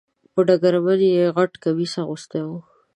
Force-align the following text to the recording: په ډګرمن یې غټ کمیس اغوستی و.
په 0.33 0.39
ډګرمن 0.47 0.99
یې 1.15 1.25
غټ 1.35 1.51
کمیس 1.63 1.93
اغوستی 2.01 2.41
و. 2.47 2.49